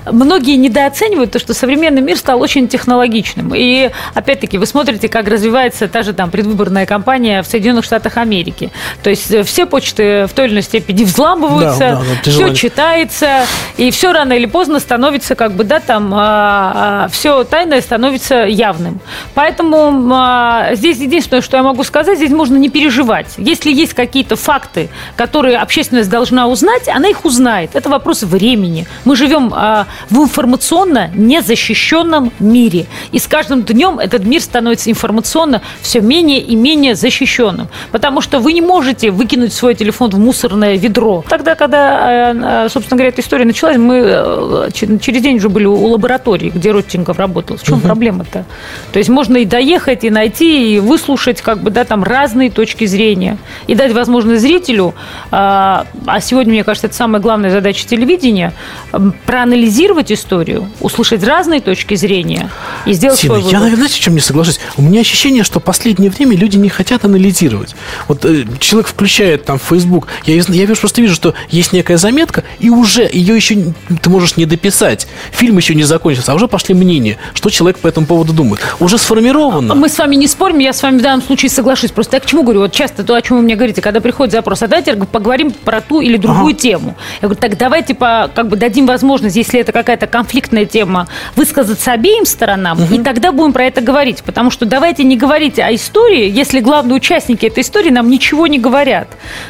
[0.05, 3.53] многие недооценивают то, что современный мир стал очень технологичным.
[3.55, 8.71] И, опять-таки, вы смотрите, как развивается та же там предвыборная кампания в Соединенных Штатах Америки.
[9.03, 12.53] То есть э, все почты в той или иной степени взламываются, да, да, да, все
[12.53, 13.45] читается,
[13.77, 18.45] и все рано или поздно становится как бы, да, там, а, а, все тайное становится
[18.45, 18.99] явным.
[19.33, 23.27] Поэтому а, здесь единственное, что я могу сказать, здесь можно не переживать.
[23.37, 27.71] Если есть какие-то факты, которые общественность должна узнать, она их узнает.
[27.73, 28.87] Это вопрос времени.
[29.05, 32.87] Мы же живем а, в информационно незащищенном мире.
[33.11, 37.67] И с каждым днем этот мир становится информационно все менее и менее защищенным.
[37.91, 41.23] Потому что вы не можете выкинуть свой телефон в мусорное ведро.
[41.29, 45.65] Тогда, когда, а, а, собственно говоря, эта история началась, мы э, через день уже были
[45.65, 47.57] у лаборатории, где Родченков работал.
[47.57, 47.83] В чем угу.
[47.83, 48.45] проблема-то?
[48.91, 52.85] То есть можно и доехать, и найти, и выслушать как бы, да, там разные точки
[52.85, 53.37] зрения.
[53.67, 54.93] И дать возможность зрителю,
[55.31, 55.85] а
[56.21, 58.53] сегодня, мне кажется, это самая главная задача телевидения,
[59.25, 62.49] проанализировать историю, услышать разные точки зрения
[62.85, 63.51] и сделать Тина, свой вывод.
[63.53, 64.59] я, наверное, знаете, в чем не соглашусь?
[64.77, 67.75] У меня ощущение, что в последнее время люди не хотят анализировать.
[68.07, 72.43] Вот э, человек включает там Facebook, я, я вижу- просто вижу, что есть некая заметка,
[72.59, 73.55] и уже ее еще
[74.01, 75.07] ты можешь не дописать.
[75.31, 78.61] Фильм еще не закончился, а уже пошли мнения, что человек по этому поводу думает.
[78.79, 79.75] Уже сформировано.
[79.75, 81.91] Мы с вами не спорим, я с вами в данном случае соглашусь.
[81.91, 82.61] Просто я к чему говорю?
[82.61, 85.81] Вот часто то, о чем вы мне говорите, когда приходит запрос, а давайте поговорим про
[85.81, 86.59] ту или другую Ага.
[86.59, 86.95] тему.
[87.21, 91.91] Я говорю, так давайте по, как бы дадим возможность, если это какая-то конфликтная тема, высказаться
[91.91, 94.23] обеим сторонам, и тогда будем про это говорить.
[94.23, 98.59] Потому что давайте не говорить о истории, если главные участники этой истории нам ничего не
[98.59, 99.07] говорят.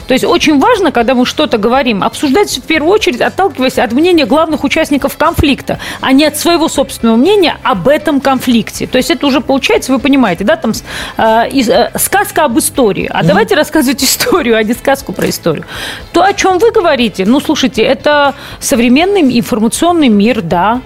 [0.07, 4.25] То есть очень важно, когда мы что-то говорим, обсуждать в первую очередь, отталкиваясь от мнения
[4.25, 8.87] главных участников конфликта, а не от своего собственного мнения об этом конфликте.
[8.87, 10.71] То есть это уже получается, вы понимаете, да, там
[11.17, 13.09] э, э, сказка об истории.
[13.11, 15.65] А давайте рассказывать историю, а не сказку про историю.
[16.11, 20.79] То, о чем вы говорите, ну, слушайте, это современный информационный мир, да,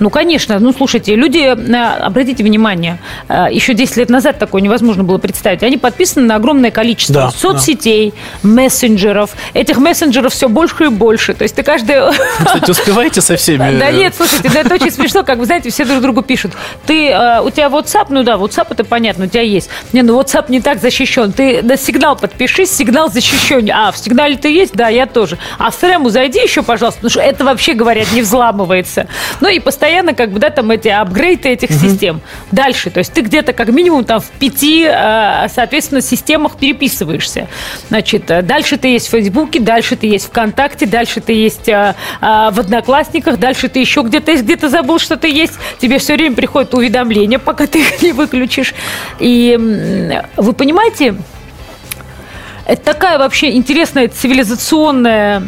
[0.00, 0.58] ну, конечно.
[0.58, 5.62] Ну, слушайте, люди, э, обратите внимание, э, еще 10 лет назад такое невозможно было представить.
[5.62, 9.30] Они подписаны на огромное количество Да, соцсетей, мессенджеров.
[9.54, 11.34] Этих мессенджеров все больше и больше.
[11.34, 11.96] То есть ты каждый...
[12.44, 13.78] Кстати, успеваете со всеми?
[13.78, 16.52] Да нет, слушайте, да это очень смешно, как вы знаете, все друг другу пишут.
[16.86, 19.70] Ты, э, у тебя WhatsApp, ну да, WhatsApp это понятно, у тебя есть.
[19.92, 21.32] Не, ну WhatsApp не так защищен.
[21.32, 23.68] Ты на сигнал подпишись, сигнал защищен.
[23.72, 24.74] А, в сигнале ты есть?
[24.74, 25.38] Да, я тоже.
[25.58, 29.08] А в Срему зайди еще, пожалуйста, потому что это вообще, говорят, не взламывается.
[29.40, 32.20] Ну и постоянно, как бы, да, там эти апгрейды этих систем.
[32.52, 37.48] Дальше, то есть ты где-то как минимум там в пяти, э, соответственно, системах переписываешься.
[37.88, 41.94] Значит, э, дальше ты есть в Фейсбуке, дальше ты есть ВКонтакте, дальше ты есть э,
[42.20, 45.54] в Одноклассниках, дальше ты еще где-то есть, где-то забыл, что ты есть.
[45.78, 48.74] Тебе все время приходят уведомления, пока ты их не выключишь.
[49.18, 49.56] И
[50.36, 51.16] вы понимаете,
[52.66, 55.42] это такая вообще интересная цивилизационная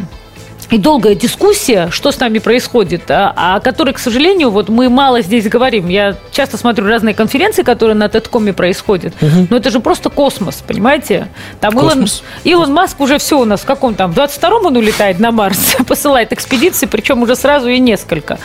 [0.71, 5.21] и долгая дискуссия, что с нами происходит, а, о которой, к сожалению, вот мы мало
[5.21, 5.89] здесь говорим.
[5.89, 9.13] Я часто смотрю разные конференции, которые на Теткоме происходят.
[9.49, 11.27] Но это же просто космос, понимаете?
[11.59, 12.23] Там Илон, Космос.
[12.45, 15.75] Илон Маск уже все у нас в каком там, в 22-м он улетает на Марс,
[15.87, 18.39] посылает экспедиции, причем уже сразу и несколько.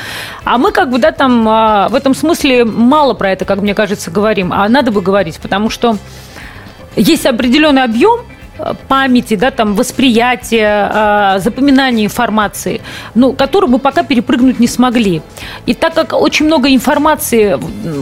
[0.45, 3.75] А мы как бы, да, там а, в этом смысле мало про это, как мне
[3.75, 4.53] кажется, говорим.
[4.53, 5.97] А надо бы говорить, потому что
[6.97, 8.21] есть определенный объем
[8.89, 10.91] памяти, да, там, восприятия,
[11.37, 12.81] э, запоминания информации,
[13.15, 15.23] ну, который мы пока перепрыгнуть не смогли.
[15.67, 17.59] И так как очень много информации,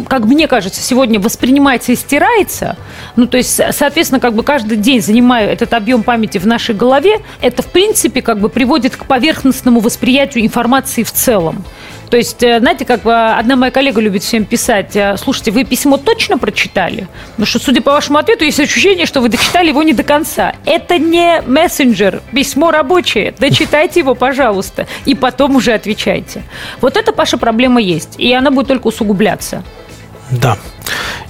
[0.08, 2.76] как мне кажется, сегодня воспринимается и стирается,
[3.16, 7.20] ну, то есть, соответственно, как бы каждый день занимаю этот объем памяти в нашей голове,
[7.40, 11.64] это, в принципе, как бы приводит к поверхностному восприятию информации в целом.
[12.14, 15.64] То есть, э, знаете, как э, одна моя коллега любит всем писать, э, слушайте, вы
[15.64, 17.08] письмо точно прочитали?
[17.30, 20.54] Потому что, судя по вашему ответу, есть ощущение, что вы дочитали его не до конца.
[20.64, 23.34] Это не мессенджер, письмо рабочее.
[23.36, 26.44] Дочитайте его, пожалуйста, и потом уже отвечайте.
[26.80, 29.64] Вот эта, Паша, проблема есть, и она будет только усугубляться.
[30.30, 30.56] Да.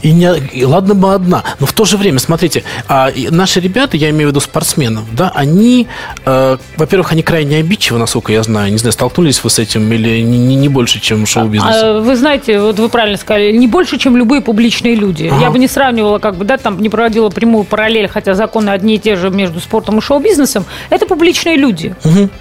[0.03, 3.97] И, не, и ладно бы одна, но в то же время, смотрите, а, наши ребята,
[3.97, 5.87] я имею в виду спортсменов, да, они,
[6.27, 10.21] э, во-первых, они крайне обидчивы, насколько я знаю, не знаю, столкнулись вы с этим или
[10.21, 11.79] не, не- не больше, чем в шоу-бизнесе?
[11.83, 15.29] А, Вы знаете, вот вы правильно сказали, не больше, чем любые публичные люди.
[15.33, 15.41] Ага.
[15.41, 18.97] Я бы не сравнивала, как бы, да, там не проводила прямую параллель, хотя законы одни
[18.97, 20.65] и те же между спортом и шоу-бизнесом.
[20.91, 21.95] Это публичные люди.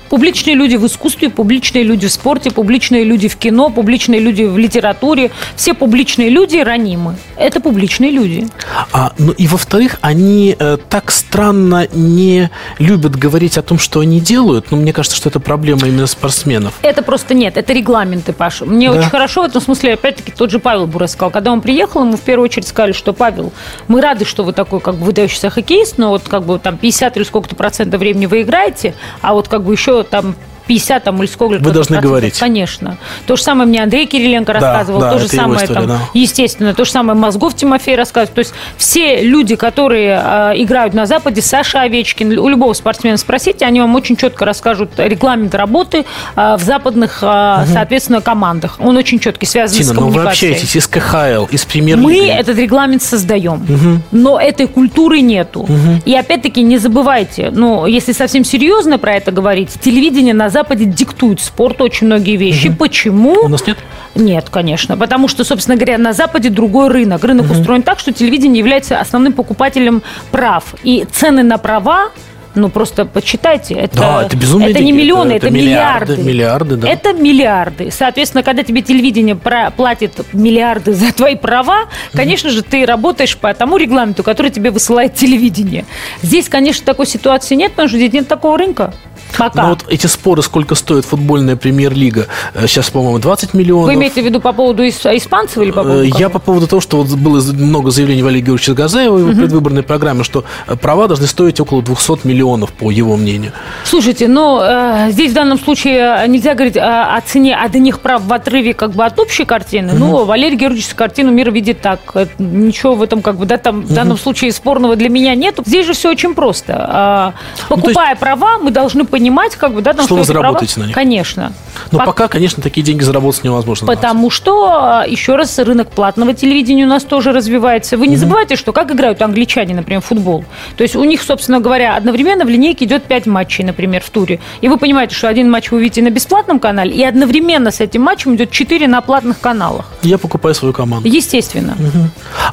[0.10, 4.58] Публичные люди в искусстве, публичные люди в спорте, публичные люди в кино, публичные люди в
[4.58, 5.32] литературе.
[5.56, 7.03] Все публичные люди ранимы.
[7.38, 8.48] Это публичные люди.
[8.92, 14.20] А, ну и во-вторых, они э, так странно не любят говорить о том, что они
[14.20, 14.72] делают.
[14.72, 16.74] Но мне кажется, что это проблема именно спортсменов.
[16.82, 18.66] Это просто нет, это регламенты, Паша.
[18.66, 19.00] Мне Да.
[19.00, 21.32] очень хорошо в этом смысле, опять-таки, тот же Павел Бурас сказал.
[21.32, 23.52] Когда он приехал, ему в первую очередь сказали, что Павел,
[23.88, 27.18] мы рады, что вы такой как бы выдающийся хоккеист, но вот как бы там 50
[27.18, 30.36] или сколько-то процентов времени вы играете, а вот как бы еще там
[30.68, 32.40] 50 там, или сколько Вы должны процентов, говорить.
[32.40, 32.98] Конечно.
[33.26, 35.80] То же самое мне Андрей Кириленко Да, рассказывал, да, то же это его самое история,
[35.80, 36.00] там, да.
[36.14, 38.34] естественно, то же самое Мозгов Тимофей рассказывает.
[38.34, 43.66] То есть все люди, которые э, играют на Западе, Саша Овечкин, у любого спортсмена спросите,
[43.66, 48.78] они вам очень четко расскажут регламент работы э, в западных, э, соответственно, командах.
[48.80, 50.52] Он очень четкий, связан Тина, с ну вы коммуникацией.
[50.54, 52.28] общаетесь из КХЛ, из Мы премьер-лиги.
[52.28, 53.66] этот регламент создаем,
[54.12, 55.68] но этой культуры нету.
[56.06, 61.42] И опять-таки не забывайте, ну, если совсем серьезно про это говорить, телевидение на Западе диктует
[61.42, 62.70] спорту очень многие вещи.
[62.70, 63.34] Почему?
[63.44, 63.78] У нас нет?
[64.16, 64.96] Нет, конечно.
[64.96, 67.24] Потому что, собственно говоря, на Западе другой рынок.
[67.24, 70.76] Рынок устроен так, что телевидение является основным покупателем прав.
[70.84, 72.12] И цены на права
[72.56, 73.74] Ну, просто почитайте.
[73.74, 75.02] Это, Да, это безумные Это не деньги.
[75.02, 76.88] миллионы, Это- это, это миллиарды, да.
[76.90, 77.90] Это миллиарды.
[77.92, 83.54] Соответственно, когда тебе телевидение про- платит миллиарды за твои права, конечно же, ты работаешь по
[83.54, 85.86] тому регламенту, который тебе высылает телевидение.
[86.22, 88.94] Здесь, конечно, такой ситуации нет, потому что здесь нет такого рынка.
[89.38, 89.64] Пока.
[89.64, 93.88] Ну вот эти споры, сколько стоит футбольная премьер-лига, э, сейчас, по-моему, 20 миллионов.
[93.88, 96.20] Вы имеете в виду по поводу ис- испанцев или по поводу Э, кого?
[96.20, 99.82] Я по поводу того, что вот было много заявлений Валерия Георгиевича Газаева в его предвыборной
[99.82, 102.43] программе, что э, права должны стоить около 200 миллионов,
[102.74, 103.52] по его мнению.
[103.86, 108.22] Слушайте, ну, э, здесь в данном случае э, нельзя говорить о, о цене одних прав
[108.24, 109.94] в отрыве как бы от общей картины.
[109.94, 112.00] Ну, Валерий Георгиевич картину мира видит так.
[112.40, 115.64] Ничего в этом как бы, да, там в данном случае спорного для меня нету.
[115.66, 116.76] Здесь же все очень просто.
[116.78, 117.34] А,
[117.70, 120.80] Ну, Покупая права, мы должны понимать, как бы, да, там, Что вы эти права- заработаете
[120.80, 120.96] на них.
[120.96, 121.54] Конечно.
[121.92, 123.88] Но Пок- пока, конечно, такие деньги заработать невозможно.
[123.88, 127.98] Потому что, э, еще раз, рынок платного телевидения у нас тоже развивается.
[127.98, 130.44] Вы не забывайте, что как играют англичане, например, в футбол.
[130.78, 134.40] То есть у них, собственно говоря, одновременно в линейке идет 5 матчей, например, в туре.
[134.62, 138.02] И вы понимаете, что один матч вы увидите на бесплатном канале, и одновременно с этим
[138.02, 139.86] матчем идет 4 на платных каналах.
[140.02, 141.08] Я покупаю свою команду.
[141.08, 141.78] Естественно.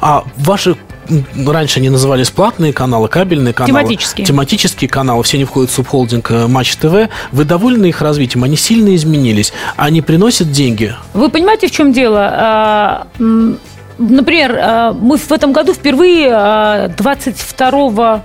[0.01, 0.77] А ваши
[1.45, 3.71] раньше они назывались платные каналы, кабельные каналы.
[3.71, 4.25] Тематические.
[4.25, 7.09] Тематические каналы, все они входят в субхолдинг э, Матч ТВ.
[7.31, 8.43] Вы довольны их развитием?
[8.43, 9.51] Они сильно изменились.
[9.75, 10.95] Они приносят деньги?
[11.13, 12.29] Вы понимаете, в чем дело?
[12.31, 13.07] А,
[13.97, 17.69] Например, а, мы в этом году впервые а, 22
[18.03, 18.23] а,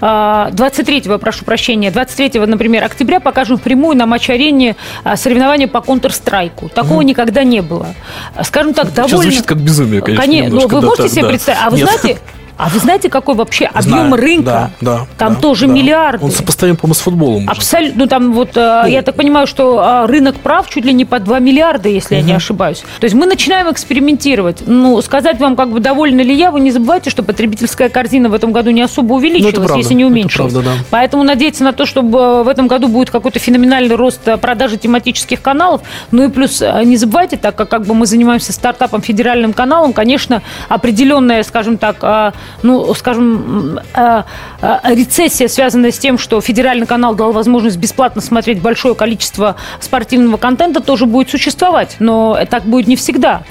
[0.00, 6.70] 23 прошу прощения, 23 например, октября покажем впрямую на матч-арене а, соревнования по Counter-Strike.
[6.74, 7.94] Такого никогда не было.
[8.34, 9.30] А, Скажем так, Сейчас довольно...
[9.30, 11.28] звучит как безумие, конечно, Коне- немножко, Ну, вы да, можете так, себе да.
[11.28, 11.60] представить?
[11.62, 11.88] А вы Нет.
[11.88, 12.18] знаете...
[12.62, 14.16] А вы знаете, какой вообще объем Знаю.
[14.16, 14.44] рынка?
[14.44, 15.72] Да, да, Там да, тоже да.
[15.72, 16.22] миллиарды.
[16.22, 17.48] Он сопоставим, по-моему, с футболом.
[17.48, 18.00] Абсолютно.
[18.02, 21.18] Ну, там вот, э, я так понимаю, что э, рынок прав чуть ли не по
[21.20, 22.84] 2 миллиарда, если я не ошибаюсь.
[23.00, 24.62] То есть мы начинаем экспериментировать.
[24.66, 28.34] Ну, сказать вам, как бы, довольна ли я, вы не забывайте, что потребительская корзина в
[28.34, 30.52] этом году не особо увеличилась, Ну, правда, если не уменьшилась.
[30.52, 30.76] правда, да.
[30.90, 35.40] Поэтому надеяться на то, чтобы э, в этом году будет какой-то феноменальный рост продажи тематических
[35.40, 35.80] каналов.
[36.10, 40.42] Ну и плюс, не забывайте, так как, как бы мы занимаемся стартапом федеральным каналом, конечно,
[40.68, 44.22] определенная, скажем так, ну, скажем, э,
[44.62, 50.36] э, рецессия, связанная с тем, что федеральный канал дал возможность бесплатно смотреть большое количество спортивного
[50.36, 51.96] контента, тоже будет существовать.
[51.98, 53.42] Но так будет не всегда.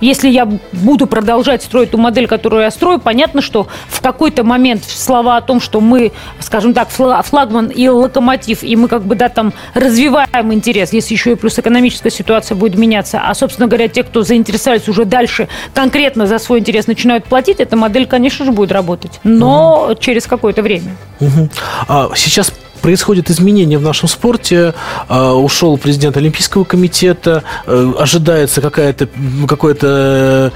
[0.00, 4.84] Если я буду продолжать строить ту модель, которую я строю, понятно, что в какой-то момент
[4.84, 9.14] слова о том, что мы, скажем так, фла- флагман и локомотив, и мы как бы,
[9.14, 13.88] да, там развиваем интерес, если еще и плюс экономическая ситуация будет меняться, а, собственно говоря,
[13.88, 18.52] те, кто заинтересовались уже дальше конкретно за свой интерес начинают платить, эта модель, конечно же,
[18.52, 19.20] будет работать.
[19.24, 20.96] Но через какое-то время.
[21.20, 21.50] Мгм.
[21.88, 24.74] А, Сейчас происходят изменения в нашем спорте.
[25.08, 27.44] А, Ушел президент Олимпийского комитета.
[27.66, 29.08] Э, Ожидается какая-то,
[29.48, 30.52] какое-то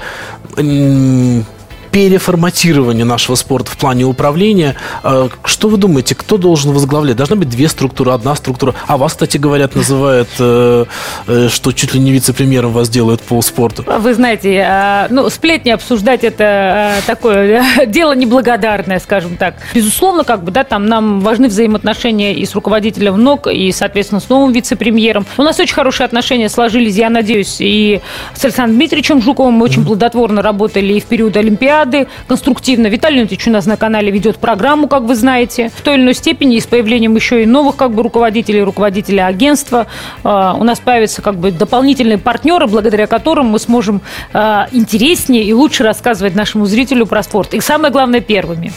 [1.97, 4.75] переформатирование нашего спорта в плане управления.
[5.01, 7.15] А, Что вы думаете, кто должен возглавлять?
[7.15, 8.75] Должна быть две структуры, одна структура.
[8.85, 10.85] А вас, кстати, говорят, называют, э,
[11.27, 13.83] э, что чуть ли не вице-премьером вас делают по спорту.
[13.87, 19.55] Вы знаете, э, ну, сплетни обсуждать это э, такое э, дело неблагодарное, скажем так.
[19.73, 24.29] Безусловно, как бы, да, там нам важны взаимоотношения и с руководителем НОК, и, соответственно, с
[24.29, 25.25] новым вице-премьером.
[25.35, 28.01] У нас очень хорошие отношения сложились, я надеюсь, и
[28.35, 31.86] с Александром Дмитриевичем Жуковым мы очень плодотворно работали и в период Олимпиады,
[32.27, 32.87] конструктивно.
[32.87, 36.13] Виталий Леонидович у нас на канале ведет программу, как вы знаете, в той или иной
[36.13, 39.87] степени, и с появлением еще и новых как бы руководителей, руководителя агентства.
[40.23, 44.01] э, У нас появятся как бы дополнительные партнеры, благодаря которым мы сможем
[44.33, 47.53] э, интереснее и лучше рассказывать нашему зрителю про спорт.
[47.53, 48.71] И самое главное, первыми.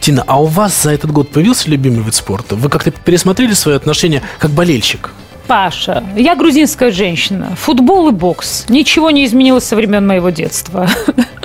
[0.00, 2.56] Тина, а у вас за этот год появился любимый вид спорта?
[2.56, 5.10] Вы как-то пересмотрели свои отношения как болельщик?
[5.46, 7.54] Паша, я грузинская женщина.
[7.56, 8.64] Футбол и бокс.
[8.68, 10.88] Ничего не изменилось со времен моего детства.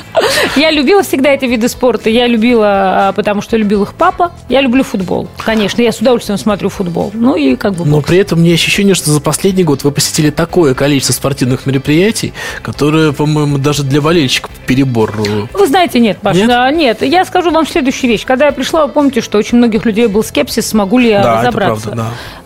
[0.55, 2.09] Я любила всегда эти виды спорта.
[2.09, 4.31] Я любила, а, потому что любил их папа.
[4.49, 5.27] Я люблю футбол.
[5.45, 7.11] Конечно, я с удовольствием смотрю футбол.
[7.13, 8.07] Ну и как бы Но бокс.
[8.07, 13.13] при этом меня ощущение, что за последний год вы посетили такое количество спортивных мероприятий, которые,
[13.13, 15.13] по-моему, даже для болельщиков перебор.
[15.53, 16.47] Вы знаете, нет, Паша, Нет?
[16.47, 17.01] да, нет.
[17.01, 18.25] Я скажу вам следующую вещь.
[18.25, 21.31] Когда я пришла, вы помните, что очень многих людей был скепсис, смогу ли я Да,
[21.39, 21.89] это разобраться.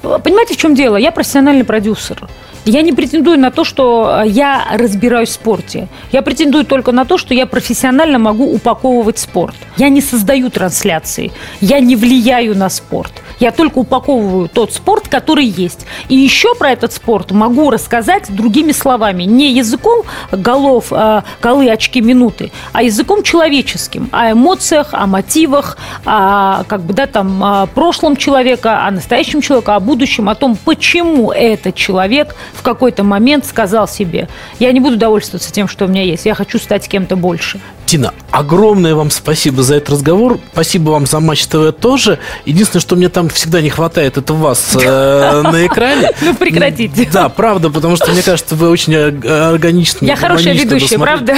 [0.02, 0.98] правда, Понимаете, в чем дело?
[0.98, 2.28] Я профессиональный продюсер.
[2.66, 5.88] Я не претендую на то, что э, я разбираюсь в спорте.
[6.14, 9.56] Я претендую только на то, что я профессионально могу упаковывать спорт.
[9.78, 13.12] Я не создаю трансляции, я не влияю на спорт.
[13.44, 15.86] Я только упаковываю тот спорт, который есть.
[16.08, 19.24] И еще про этот спорт могу рассказать другими словами.
[19.24, 24.08] Не языком голов, э, голы, очки, минуты, а языком человеческим.
[24.14, 29.72] О эмоциях, о мотивах, о, как бы, да, там, о прошлом человека, о настоящем человеке,
[29.72, 34.30] о будущем, о том, почему этот человек в какой-то момент сказал себе,
[34.60, 37.60] я не буду довольствоваться тем, что у меня есть, я хочу стать кем-то больше.
[37.94, 40.40] Кристина, огромное вам спасибо за этот разговор.
[40.52, 42.18] Спасибо вам за Матч ТВ тоже.
[42.44, 46.10] Единственное, что мне там всегда не хватает, это вас э, на экране.
[46.22, 47.08] Ну, прекратите.
[47.14, 50.08] Да, правда, потому что, мне кажется, вы очень органично.
[50.08, 51.36] Я хорошая ведущая, правда?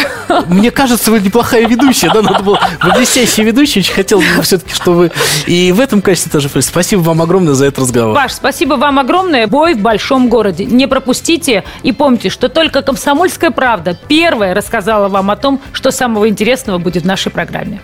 [0.47, 2.57] Мне кажется, вы неплохая ведущая, да, надо было...
[2.81, 5.11] Вы блестящая ведущая, очень хотел бы все-таки, что вы...
[5.47, 8.15] И в этом качестве тоже спасибо вам огромное за этот разговор.
[8.15, 9.47] Паш, спасибо вам огромное.
[9.47, 10.63] Бой в большом городе.
[10.63, 16.29] Не пропустите и помните, что только «Комсомольская правда» первая рассказала вам о том, что самого
[16.45, 17.81] интересного будет в нашей программе.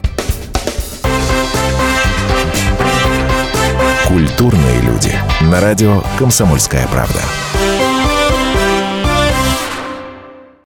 [4.07, 5.15] Культурные люди.
[5.41, 7.21] На радио «Комсомольская правда».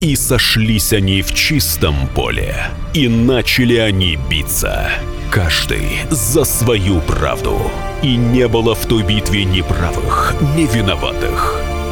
[0.01, 4.89] И сошлись они в чистом поле, и начали они биться.
[5.31, 7.71] Каждый за свою правду.
[8.03, 11.74] И не было в той битве ни правых, ни виноватых.